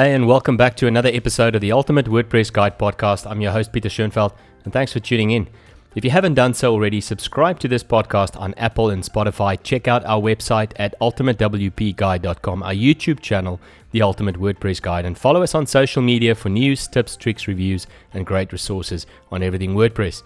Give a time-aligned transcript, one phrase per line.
[0.00, 3.30] Hey, and welcome back to another episode of the Ultimate WordPress Guide podcast.
[3.30, 4.32] I'm your host, Peter Schoenfeld,
[4.64, 5.46] and thanks for tuning in.
[5.94, 9.62] If you haven't done so already, subscribe to this podcast on Apple and Spotify.
[9.62, 13.60] Check out our website at ultimatewpguide.com, our YouTube channel,
[13.90, 17.86] The Ultimate WordPress Guide, and follow us on social media for news, tips, tricks, reviews,
[18.14, 20.22] and great resources on everything WordPress.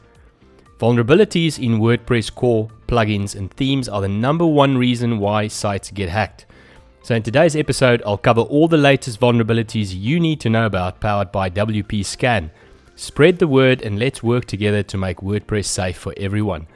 [0.78, 6.10] Vulnerabilities in WordPress core plugins and themes are the number one reason why sites get
[6.10, 6.46] hacked.
[7.04, 11.02] So, in today's episode, I'll cover all the latest vulnerabilities you need to know about,
[11.02, 12.50] powered by WP Scan.
[12.96, 16.66] Spread the word and let's work together to make WordPress safe for everyone.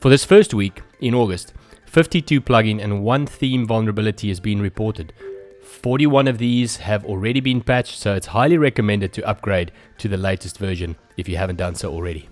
[0.00, 1.52] For this first week, in August,
[1.84, 5.12] 52 plugin and one theme vulnerability has been reported.
[5.62, 10.16] 41 of these have already been patched, so it's highly recommended to upgrade to the
[10.16, 12.26] latest version if you haven't done so already.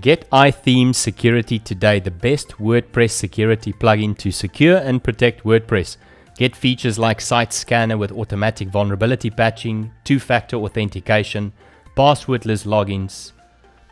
[0.00, 5.98] Get iThemes Security today, the best WordPress security plugin to secure and protect WordPress.
[6.36, 11.52] Get features like Site Scanner with automatic vulnerability patching, two factor authentication,
[11.96, 13.30] passwordless logins,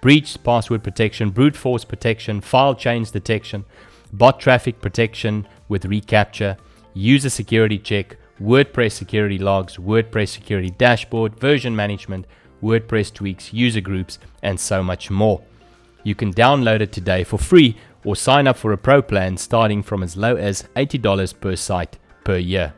[0.01, 3.65] breached password protection, brute force protection, file change detection,
[4.13, 6.59] bot traffic protection with reCAPTCHA,
[6.95, 12.27] user security check, WordPress security logs, WordPress security dashboard, version management,
[12.61, 15.41] WordPress tweaks, user groups, and so much more.
[16.05, 19.83] You can download it today for free or sign up for a pro plan starting
[19.83, 22.75] from as low as $80 per site per year.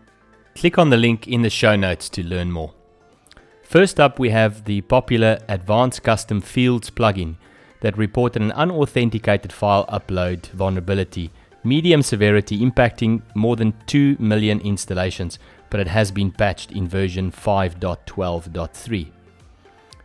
[0.54, 2.74] Click on the link in the show notes to learn more.
[3.62, 7.36] First up, we have the popular Advanced Custom Fields plugin
[7.80, 11.30] that reported an unauthenticated file upload vulnerability,
[11.64, 15.38] medium severity, impacting more than 2 million installations,
[15.70, 19.10] but it has been patched in version 5.12.3.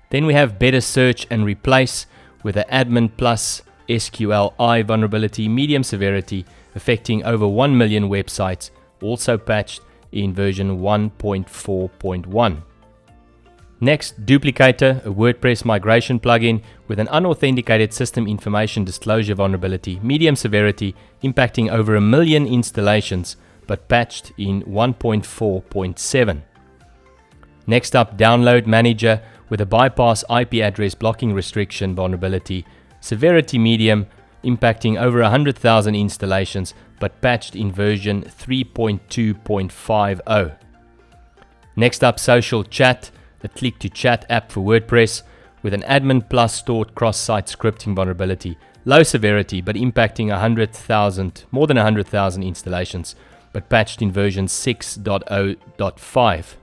[0.09, 2.07] Then we have Better Search and Replace
[2.43, 8.69] with an admin plus SQLI vulnerability, medium severity, affecting over 1 million websites,
[9.01, 9.81] also patched
[10.11, 12.63] in version 1.4.1.
[13.81, 20.95] Next, Duplicator, a WordPress migration plugin with an unauthenticated system information disclosure vulnerability, medium severity,
[21.23, 23.37] impacting over a million installations,
[23.67, 26.41] but patched in 1.4.7.
[27.67, 32.65] Next up, Download Manager with a bypass IP address blocking restriction vulnerability,
[33.01, 34.07] severity medium,
[34.43, 40.57] impacting over 100,000 installations, but patched in version 3.2.50.
[41.75, 45.23] Next up, Social Chat, the click to chat app for WordPress
[45.61, 51.67] with an admin plus stored cross site scripting vulnerability, low severity but impacting 100,000, more
[51.67, 53.15] than 100,000 installations,
[53.51, 56.55] but patched in version 6.0.5.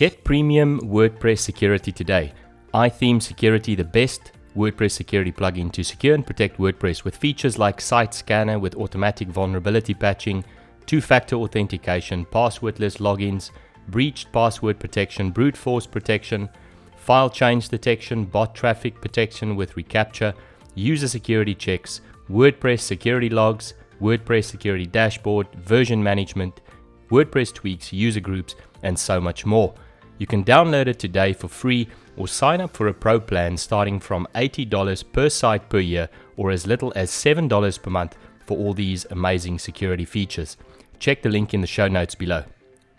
[0.00, 2.32] Get premium WordPress security today.
[2.72, 7.82] iThemes Security, the best WordPress security plugin to secure and protect WordPress with features like
[7.82, 10.42] Site Scanner with automatic vulnerability patching,
[10.86, 13.50] two factor authentication, passwordless logins,
[13.88, 16.48] breached password protection, brute force protection,
[16.96, 20.32] file change detection, bot traffic protection with reCAPTCHA,
[20.74, 22.00] user security checks,
[22.30, 26.62] WordPress security logs, WordPress security dashboard, version management,
[27.10, 29.74] WordPress tweaks, user groups, and so much more.
[30.20, 33.98] You can download it today for free or sign up for a pro plan starting
[33.98, 38.74] from $80 per site per year or as little as $7 per month for all
[38.74, 40.58] these amazing security features.
[40.98, 42.44] Check the link in the show notes below.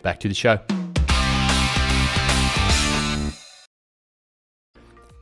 [0.02, 0.58] Back to the show.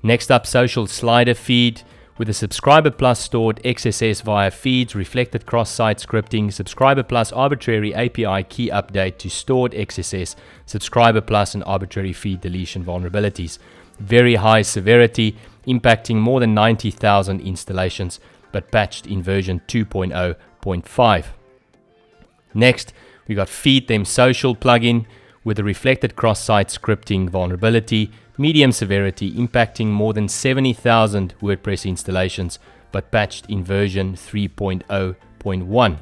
[0.02, 1.82] Next up, social slider feed.
[2.20, 7.94] With a Subscriber Plus stored XSS via feeds, reflected cross site scripting, Subscriber Plus arbitrary
[7.94, 10.36] API key update to stored XSS,
[10.66, 13.58] Subscriber Plus and arbitrary feed deletion vulnerabilities.
[13.98, 15.34] Very high severity,
[15.66, 18.20] impacting more than 90,000 installations,
[18.52, 21.24] but patched in version 2.0.5.
[22.52, 22.92] Next,
[23.28, 25.06] we got Feed Them Social plugin
[25.42, 32.58] with a reflected cross site scripting vulnerability medium severity, impacting more than 70,000 WordPress installations,
[32.90, 35.98] but patched in version 3.0.1.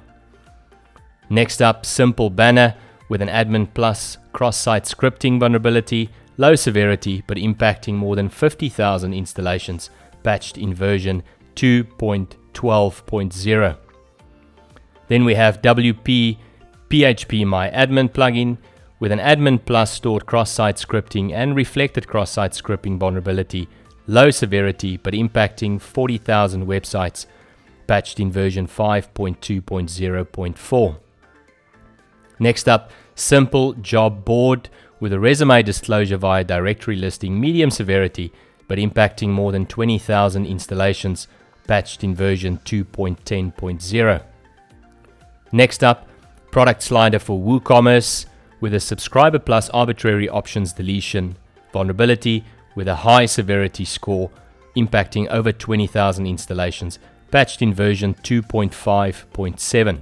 [1.28, 2.76] Next up, Simple Banner
[3.08, 9.12] with an Admin Plus cross site scripting vulnerability, low severity, but impacting more than 50,000
[9.12, 9.90] installations,
[10.22, 11.24] patched in version
[11.56, 13.76] 2.12.0.
[15.08, 16.38] Then we have WP
[16.88, 18.58] PHP My Admin plugin
[19.00, 23.68] with an admin plus stored cross-site scripting and reflected cross-site scripting vulnerability,
[24.06, 27.26] low severity but impacting 40,000 websites,
[27.86, 30.96] patched in version 5.2.0.4.
[32.40, 34.68] Next up, simple job board
[35.00, 38.32] with a resume disclosure via directory listing, medium severity
[38.66, 41.26] but impacting more than 20,000 installations,
[41.66, 44.22] patched in version 2.10.0.
[45.52, 46.06] Next up,
[46.50, 48.26] product slider for WooCommerce
[48.60, 51.36] with a subscriber plus arbitrary options deletion
[51.72, 52.44] vulnerability
[52.74, 54.30] with a high severity score
[54.76, 56.98] impacting over 20,000 installations,
[57.30, 60.00] patched in version 2.5.7.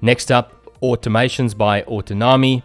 [0.00, 2.62] Next up, automations by Autonami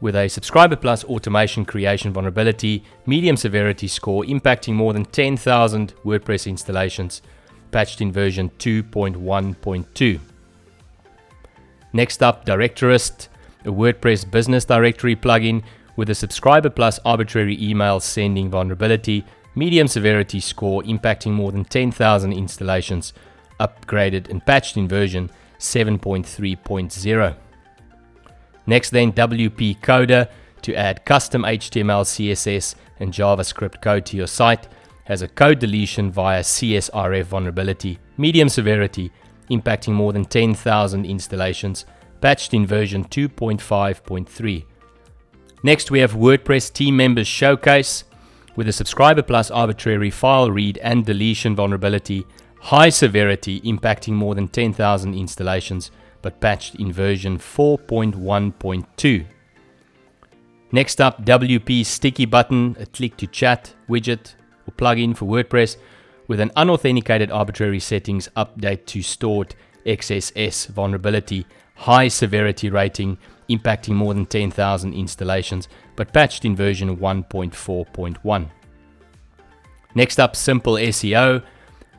[0.00, 6.46] with a subscriber plus automation creation vulnerability, medium severity score impacting more than 10,000 WordPress
[6.46, 7.22] installations,
[7.70, 10.20] patched in version 2.1.2.
[11.92, 13.28] Next up, Directorist,
[13.66, 15.62] a WordPress business directory plugin
[15.96, 19.24] with a subscriber plus arbitrary email sending vulnerability,
[19.54, 23.12] medium severity score impacting more than 10,000 installations,
[23.58, 27.36] upgraded and patched in version 7.3.0.
[28.66, 30.28] Next, then, WP Coder
[30.62, 34.68] to add custom HTML, CSS, and JavaScript code to your site
[35.04, 39.12] has a code deletion via CSRF vulnerability, medium severity,
[39.50, 41.86] impacting more than 10,000 installations,
[42.20, 44.64] patched in version 2.5.3.
[45.62, 48.04] Next, we have WordPress Team Members Showcase
[48.56, 52.26] with a subscriber plus arbitrary file read and deletion vulnerability,
[52.60, 55.90] high severity, impacting more than 10,000 installations,
[56.22, 59.26] but patched in version 4.1.2.
[60.72, 64.34] Next up, WP Sticky Button, a click to chat widget
[64.66, 65.76] or plugin for WordPress
[66.26, 69.54] with an unauthenticated arbitrary settings update to stored
[69.86, 71.46] XSS vulnerability,
[71.76, 73.18] high severity rating,
[73.48, 78.50] impacting more than 10,000 installations, but patched in version 1.4.1.
[79.94, 81.42] Next up, Simple SEO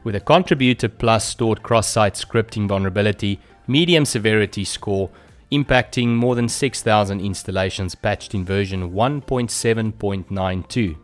[0.03, 5.09] with a contributor plus stored cross site scripting vulnerability, medium severity score,
[5.51, 10.95] impacting more than 6,000 installations, patched in version 1.7.92.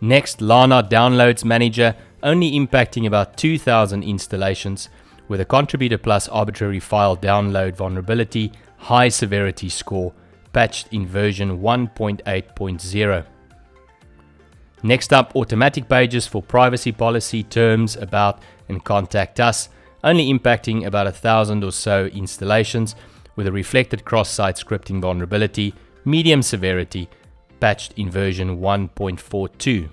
[0.00, 4.88] Next, Lana Downloads Manager, only impacting about 2,000 installations,
[5.30, 10.12] with a contributor plus arbitrary file download vulnerability, high severity score,
[10.52, 13.24] patched in version 1.8.0.
[14.82, 19.68] Next up, automatic pages for privacy policy terms about and contact us,
[20.02, 22.96] only impacting about a thousand or so installations
[23.36, 25.72] with a reflected cross site scripting vulnerability,
[26.04, 27.08] medium severity,
[27.60, 29.88] patched in version 1.42.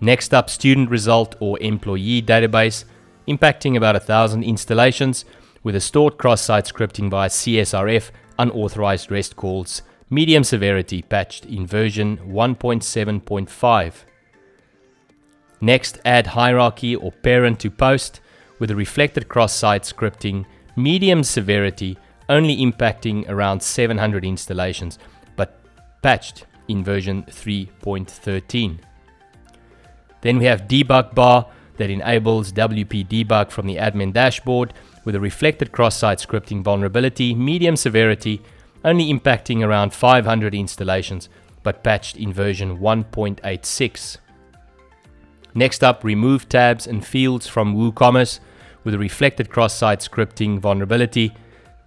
[0.00, 2.86] Next up, student result or employee database,
[3.26, 5.24] impacting about a thousand installations
[5.62, 11.66] with a stored cross site scripting via CSRF, unauthorized REST calls, medium severity patched in
[11.66, 13.94] version 1.7.5.
[15.60, 18.20] Next, add hierarchy or parent to post
[18.58, 20.44] with a reflected cross site scripting,
[20.76, 21.96] medium severity,
[22.28, 24.98] only impacting around 700 installations,
[25.36, 25.60] but
[26.02, 28.78] patched in version 3.13.
[30.20, 34.72] Then we have debug bar that enables WP debug from the admin dashboard
[35.04, 38.40] with a reflected cross-site scripting vulnerability, medium severity,
[38.84, 41.28] only impacting around 500 installations,
[41.62, 44.18] but patched in version 1.86.
[45.54, 48.40] Next up, remove tabs and fields from WooCommerce
[48.82, 51.32] with a reflected cross-site scripting vulnerability,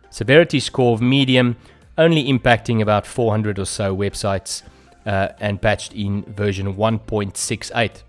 [0.10, 1.58] severity score of medium,
[1.98, 4.64] only impacting about 400 or so websites,
[5.06, 8.04] uh, and patched in version 1.68.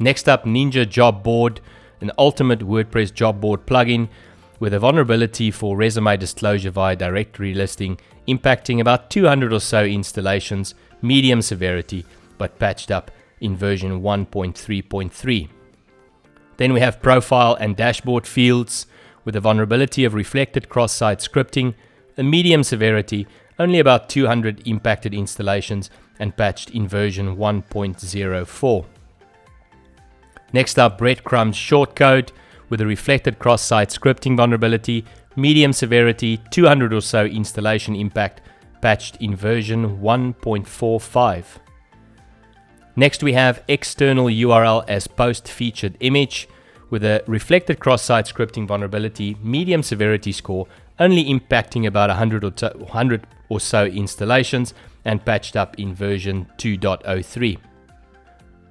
[0.00, 1.60] Next up, Ninja Job Board
[2.00, 4.08] an ultimate WordPress job board plugin
[4.58, 10.74] with a vulnerability for resume disclosure via directory listing, impacting about 200 or so installations,
[11.00, 12.04] medium severity,
[12.38, 15.48] but patched up in version 1.3.3.
[16.58, 18.86] Then we have profile and dashboard fields
[19.24, 21.74] with a vulnerability of reflected cross site scripting,
[22.18, 23.26] a medium severity,
[23.58, 28.86] only about 200 impacted installations, and patched in version 1.04.
[30.52, 32.30] Next up, breadcrumbs shortcode
[32.68, 35.04] with a reflected cross-site scripting vulnerability,
[35.36, 38.40] medium severity, 200 or so installation impact,
[38.80, 41.44] patched in version 1.45.
[42.96, 46.48] Next we have external URL as post featured image
[46.90, 50.66] with a reflected cross-site scripting vulnerability, medium severity score,
[50.98, 57.58] only impacting about 100 or, 100 or so installations and patched up in version 2.03.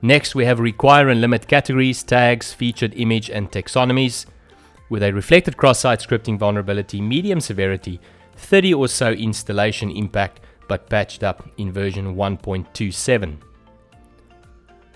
[0.01, 4.25] Next, we have require and limit categories, tags, featured image, and taxonomies
[4.89, 7.99] with a reflected cross-site scripting vulnerability, medium severity,
[8.35, 13.37] 30 or so installation impact, but patched up in version 1.27.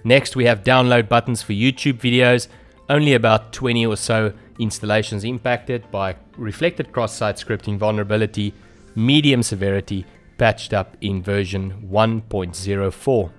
[0.05, 2.47] Next, we have download buttons for YouTube videos,
[2.89, 8.53] only about 20 or so installations impacted by reflected cross-site scripting vulnerability,
[8.95, 10.05] medium severity,
[10.37, 13.31] patched up in version 1.04.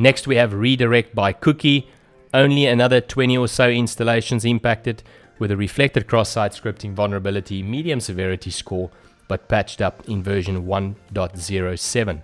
[0.00, 1.86] Next, we have redirect by cookie.
[2.32, 5.02] Only another 20 or so installations impacted
[5.38, 8.90] with a reflected cross-site scripting vulnerability medium severity score,
[9.28, 12.22] but patched up in version 1.07.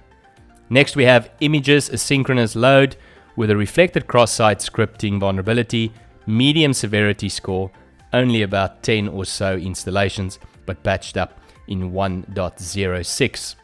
[0.71, 2.97] Next, we have images asynchronous load
[3.37, 5.92] with a reflected cross-site scripting vulnerability,
[6.26, 7.71] medium severity score,
[8.14, 13.54] only about 10 or so installations, but patched up in 1.06.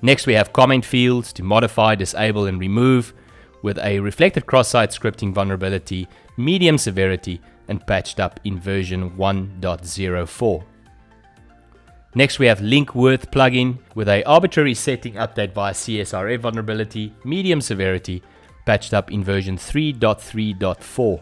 [0.00, 3.12] Next, we have comment fields to modify, disable, and remove
[3.62, 10.64] with a reflected cross-site scripting vulnerability, medium severity, and patched up in version 1.04.
[12.14, 17.60] Next, we have link worth plugin with a arbitrary setting update via CSRF vulnerability, medium
[17.60, 18.22] severity,
[18.64, 21.20] patched up in version 3.3.4.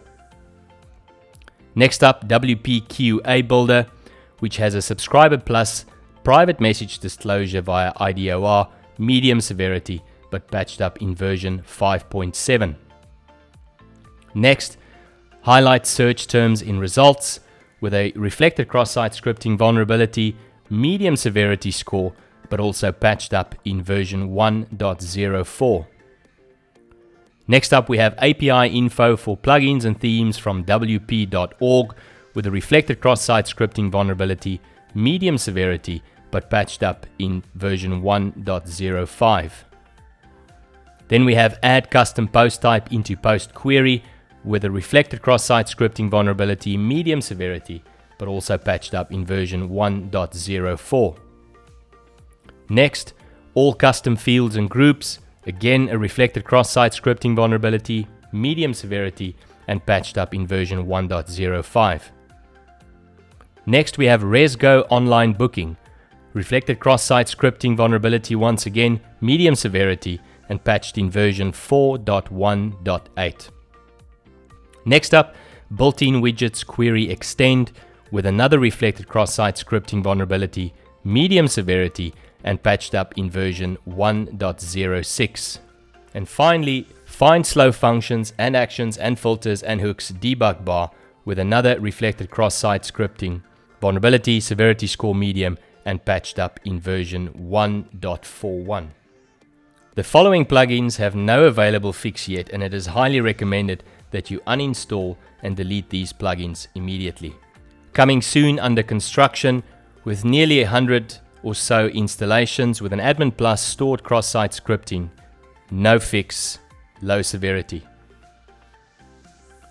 [1.75, 3.87] Next up, WPQA Builder,
[4.39, 5.87] which has a subscriber plus
[6.27, 8.69] private message disclosure via IDOR,
[8.99, 10.03] medium severity,
[10.33, 12.75] but patched up in version 5.7.
[14.35, 14.77] Next,
[15.43, 17.39] highlight search terms in results
[17.81, 20.35] with a reflected cross-site scripting vulnerability,
[20.69, 22.13] medium severity score,
[22.51, 25.87] but also patched up in version 1.04.
[27.47, 31.95] Next up, we have API info for plugins and themes from wp.org
[32.35, 34.61] with a reflected cross-site scripting vulnerability,
[34.93, 39.53] medium severity, but patched up in version 1.05.
[41.09, 44.03] Then we have add custom post type into post query
[44.45, 47.83] with a reflected cross-site scripting vulnerability, medium severity,
[48.19, 51.19] but also patched up in version 1.04.
[52.69, 53.13] Next,
[53.55, 59.37] all custom fields and groups, again a reflected cross-site scripting vulnerability, medium severity,
[59.69, 62.03] and patched up in version 1.05.
[63.67, 65.77] Next, we have ResGo online booking,
[66.37, 73.49] reflected cross-site scripting vulnerability once again, medium severity, and patched in version 4.1.8.
[74.85, 75.35] Next up,
[75.75, 77.73] built-in widgets query extend
[78.11, 80.75] with another reflected cross-site scripting vulnerability,
[81.05, 82.13] medium severity,
[82.45, 85.59] and patched up in version 1.06.
[86.13, 90.91] And finally, find slow functions and actions and filters and hooks debug bar
[91.25, 93.43] with another reflected cross-site scripting
[93.81, 98.89] vulnerability, severity score medium, and patched up in version 1.41.
[99.95, 104.41] The following plugins have no available fix yet, and it is highly recommended that you
[104.41, 107.35] uninstall and delete these plugins immediately.
[107.95, 109.63] Coming soon under construction
[110.05, 115.09] with nearly 100 or so installations with an Admin Plus stored cross site scripting,
[115.71, 116.59] no fix,
[117.01, 117.83] low severity.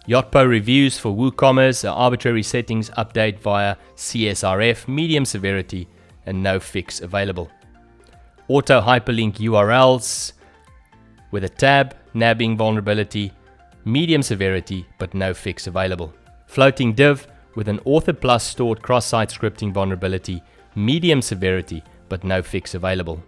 [0.07, 5.87] Yotpo reviews for WooCommerce, are arbitrary settings update via CSRF, medium severity,
[6.25, 7.49] and no fix available.
[8.47, 10.33] Auto hyperlink URLs
[11.31, 13.31] with a tab, nabbing vulnerability,
[13.83, 16.13] medium severity, but no fix available.
[16.47, 20.41] Floating div with an author plus stored cross site scripting vulnerability,
[20.75, 23.21] medium severity, but no fix available.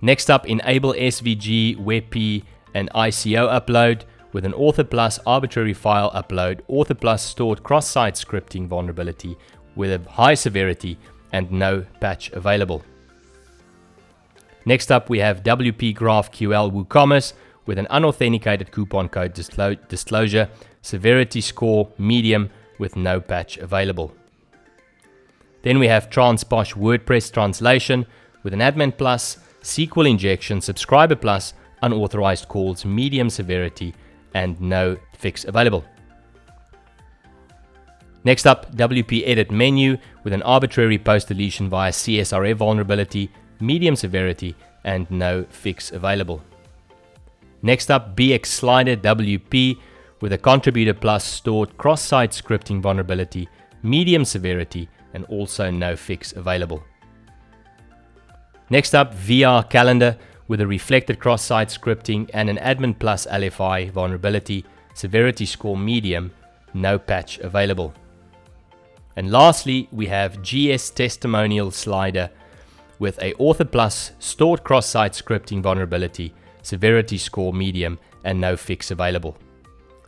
[0.00, 4.02] Next up, enable SVG, WebP, and ICO upload
[4.32, 9.36] with an author plus arbitrary file upload, author plus stored cross site scripting vulnerability
[9.76, 10.98] with a high severity
[11.32, 12.82] and no patch available.
[14.64, 17.32] Next up, we have WP GraphQL WooCommerce
[17.66, 20.48] with an unauthenticated coupon code disclo- disclosure,
[20.82, 24.14] severity score medium with no patch available.
[25.62, 28.06] Then we have Transposh WordPress translation
[28.42, 33.94] with an Admin Plus, SQL injection, Subscriber Plus, unauthorized calls, medium severity,
[34.34, 35.84] and no fix available.
[38.24, 44.54] Next up, WP Edit menu with an arbitrary post deletion via CSRF vulnerability, medium severity,
[44.84, 46.42] and no fix available.
[47.62, 49.78] Next up, BX Slider WP
[50.20, 53.48] with a contributor plus stored cross site scripting vulnerability,
[53.82, 56.82] medium severity, and also no fix available.
[58.70, 60.16] Next up, VR Calendar
[60.48, 64.64] with a reflected cross site scripting and an Admin Plus LFI vulnerability,
[64.94, 66.32] severity score medium,
[66.72, 67.92] no patch available.
[69.16, 72.30] And lastly, we have GS Testimonial Slider
[72.98, 79.36] with a Author Plus stored cross-site scripting vulnerability, severity score medium, and no fix available.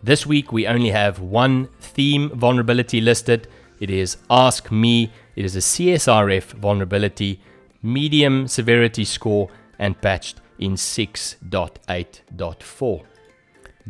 [0.02, 3.48] This week we only have one theme vulnerability listed.
[3.80, 5.10] It is Ask Me.
[5.34, 7.40] It is a CSRF vulnerability,
[7.82, 13.02] medium severity score, and patched in 6.8.4.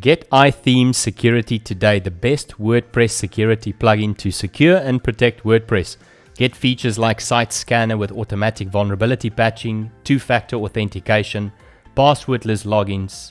[0.00, 5.98] Get iThemes Security today, the best WordPress security plugin to secure and protect WordPress.
[6.34, 11.52] Get features like Site Scanner with automatic vulnerability patching, two factor authentication,
[11.96, 13.30] passwordless logins,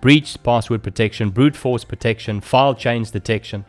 [0.00, 3.64] breached password protection, brute force protection, file change detection,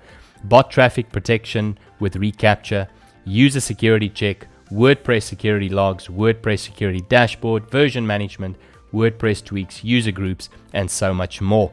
[0.45, 2.87] bot traffic protection with reCAPTCHA,
[3.25, 8.57] user security check, WordPress security logs, WordPress security dashboard, version management,
[8.91, 11.71] WordPress tweaks, user groups, and so much more.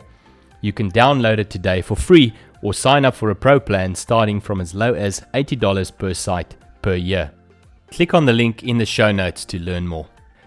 [0.61, 4.41] You can download it today for free or sign up for a pro plan starting
[4.41, 7.33] from as low as $80 per site per year.
[7.91, 10.07] Click on the link in the show notes to learn more.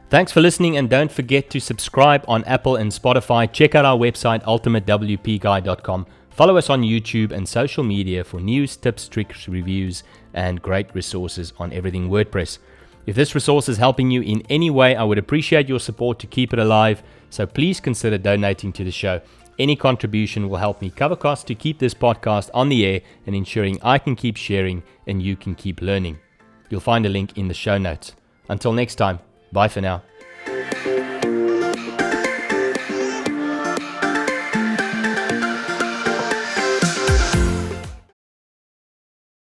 [0.10, 3.52] Thanks for listening and don't forget to subscribe on Apple and Spotify.
[3.52, 6.06] Check out our website ultimatewpguide.com.
[6.30, 10.04] Follow us on YouTube and social media for news, tips, tricks, reviews,
[10.34, 12.60] and great resources on everything WordPress.
[13.06, 16.28] If this resource is helping you in any way, I would appreciate your support to
[16.28, 17.04] keep it alive.
[17.30, 19.22] So please consider donating to the show.
[19.60, 23.36] Any contribution will help me cover costs to keep this podcast on the air and
[23.36, 26.20] ensuring I can keep sharing and you can keep learning.
[26.70, 28.16] You'll find a link in the show notes.
[28.50, 29.20] Until next time,
[29.52, 30.02] bye for now.